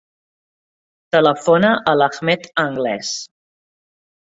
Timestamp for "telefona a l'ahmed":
1.17-2.51